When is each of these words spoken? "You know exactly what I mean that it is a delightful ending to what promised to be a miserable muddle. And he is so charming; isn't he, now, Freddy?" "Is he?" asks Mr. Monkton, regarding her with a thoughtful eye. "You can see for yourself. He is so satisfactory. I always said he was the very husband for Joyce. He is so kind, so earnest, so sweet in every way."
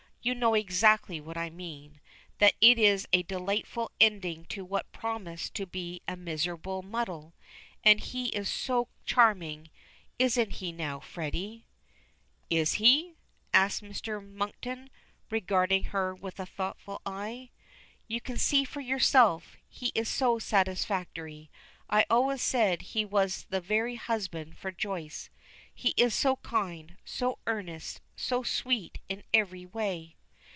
"You 0.23 0.35
know 0.35 0.53
exactly 0.53 1.19
what 1.19 1.35
I 1.35 1.49
mean 1.49 1.99
that 2.37 2.53
it 2.61 2.77
is 2.77 3.07
a 3.11 3.23
delightful 3.23 3.91
ending 3.99 4.45
to 4.49 4.63
what 4.63 4.91
promised 4.91 5.55
to 5.55 5.65
be 5.65 6.03
a 6.07 6.15
miserable 6.15 6.83
muddle. 6.83 7.33
And 7.83 7.99
he 7.99 8.27
is 8.27 8.47
so 8.47 8.87
charming; 9.03 9.71
isn't 10.19 10.51
he, 10.51 10.71
now, 10.71 10.99
Freddy?" 10.99 11.65
"Is 12.51 12.73
he?" 12.73 13.15
asks 13.51 13.81
Mr. 13.81 14.23
Monkton, 14.23 14.91
regarding 15.31 15.85
her 15.85 16.13
with 16.13 16.39
a 16.39 16.45
thoughtful 16.45 17.01
eye. 17.03 17.49
"You 18.07 18.21
can 18.21 18.37
see 18.37 18.63
for 18.63 18.79
yourself. 18.81 19.57
He 19.67 19.91
is 19.95 20.07
so 20.07 20.37
satisfactory. 20.37 21.49
I 21.89 22.05
always 22.11 22.43
said 22.43 22.83
he 22.83 23.05
was 23.05 23.45
the 23.49 23.59
very 23.59 23.95
husband 23.95 24.55
for 24.59 24.71
Joyce. 24.71 25.31
He 25.73 25.95
is 25.97 26.13
so 26.13 26.35
kind, 26.37 26.97
so 27.05 27.39
earnest, 27.47 28.01
so 28.15 28.43
sweet 28.43 28.99
in 29.09 29.23
every 29.33 29.65
way." 29.65 30.15